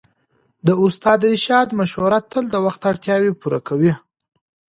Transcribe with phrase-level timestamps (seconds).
[0.65, 3.93] د استاد رشاد مشوره تل د وخت اړتياوې پوره کوي.